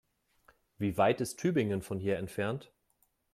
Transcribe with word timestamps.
Wie 0.79 0.97
weit 0.97 1.21
ist 1.21 1.35
Tübingen 1.37 1.83
von 1.83 1.99
hier 1.99 2.17
entfernt? 2.17 2.73